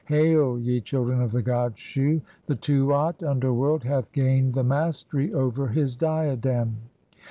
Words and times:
Hail, 0.07 0.57
ye 0.57 0.81
children 0.81 1.21
of 1.21 1.31
"the 1.31 1.43
god 1.43 1.77
Shu! 1.77 2.23
The 2.47 2.55
Tuat 2.55 3.21
(underworld) 3.21 3.83
hath 3.83 4.11
gained 4.13 4.55
the 4.55 4.63
mastery 4.63 5.31
"over 5.31 5.67
his 5.67 5.95
diadem. 5.95 6.77